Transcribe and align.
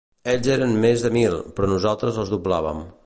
Ells 0.31 0.47
eren 0.53 0.71
més 0.85 1.03
de 1.07 1.11
mil, 1.17 1.35
però 1.59 1.69
nosaltres 1.75 2.19
els 2.25 2.33
doblàvem. 2.37 2.83